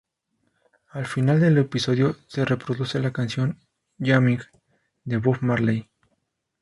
Al 0.93 1.05
final 1.05 1.39
del 1.39 1.59
episodio, 1.59 2.15
se 2.25 2.43
reproduce 2.43 2.97
la 2.97 3.13
canción 3.13 3.59
"Jamming'" 3.99 4.41
de 5.03 5.17
Bob 5.17 5.41
Marley. 5.43 5.91